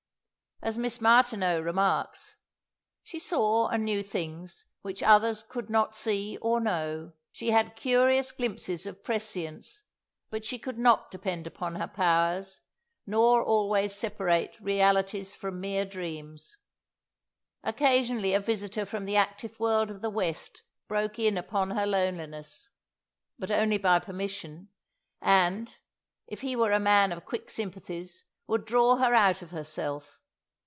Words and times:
As 0.63 0.77
Miss 0.77 1.01
Martineau 1.01 1.59
remarks, 1.59 2.35
"She 3.01 3.17
saw 3.17 3.67
and 3.69 3.83
knew 3.83 4.03
things 4.03 4.65
which 4.83 5.01
others 5.01 5.41
could 5.41 5.71
not 5.71 5.95
see 5.95 6.37
or 6.39 6.59
know; 6.61 7.13
she 7.31 7.49
had 7.49 7.75
curious 7.75 8.31
glimpses 8.31 8.85
of 8.85 9.03
prescience; 9.03 9.85
but 10.29 10.45
she 10.45 10.59
could 10.59 10.77
not 10.77 11.09
depend 11.09 11.47
upon 11.47 11.77
her 11.77 11.87
powers, 11.87 12.61
nor 13.07 13.43
always 13.43 13.95
separate 13.95 14.55
realities 14.59 15.33
from 15.33 15.59
mere 15.59 15.83
dreams." 15.83 16.59
Occasionally 17.63 18.35
a 18.35 18.39
visitor 18.39 18.85
from 18.85 19.05
the 19.05 19.15
active 19.17 19.59
world 19.59 19.89
of 19.89 20.01
the 20.01 20.11
West 20.11 20.61
broke 20.87 21.17
in 21.17 21.39
upon 21.39 21.71
her 21.71 21.87
loneliness 21.87 22.69
but 23.39 23.49
only 23.49 23.79
by 23.79 23.97
permission 23.97 24.69
and, 25.21 25.77
if 26.27 26.41
he 26.41 26.55
were 26.55 26.71
a 26.71 26.79
man 26.79 27.11
of 27.11 27.25
quick 27.25 27.49
sympathies, 27.49 28.25
would 28.45 28.65
draw 28.65 28.97
her 28.97 29.15
out 29.15 29.41
of 29.41 29.49
herself. 29.49 30.19